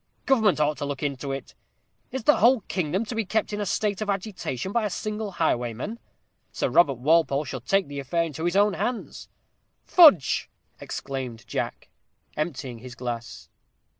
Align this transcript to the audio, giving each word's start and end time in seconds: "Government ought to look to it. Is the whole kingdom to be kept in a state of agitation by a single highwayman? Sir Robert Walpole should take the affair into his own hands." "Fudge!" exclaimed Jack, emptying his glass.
"Government 0.25 0.59
ought 0.59 0.79
to 0.79 0.85
look 0.85 0.97
to 1.01 1.31
it. 1.31 1.53
Is 2.11 2.23
the 2.23 2.37
whole 2.37 2.61
kingdom 2.61 3.05
to 3.05 3.13
be 3.13 3.23
kept 3.23 3.53
in 3.53 3.61
a 3.61 3.67
state 3.67 4.01
of 4.01 4.09
agitation 4.09 4.71
by 4.71 4.83
a 4.83 4.89
single 4.89 5.33
highwayman? 5.33 5.99
Sir 6.51 6.69
Robert 6.69 6.95
Walpole 6.97 7.45
should 7.45 7.67
take 7.67 7.87
the 7.87 7.99
affair 7.99 8.23
into 8.23 8.45
his 8.45 8.55
own 8.55 8.73
hands." 8.73 9.29
"Fudge!" 9.85 10.49
exclaimed 10.79 11.45
Jack, 11.45 11.89
emptying 12.35 12.79
his 12.79 12.95
glass. 12.95 13.47